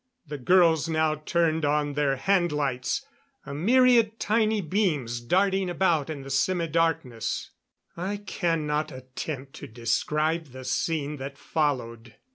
[0.25, 3.05] The girls now turned on their hand lights
[3.45, 7.51] a myriad tiny beams darting about in the semidarkness.
[7.95, 12.15] I cannot attempt to describe the scene that followed.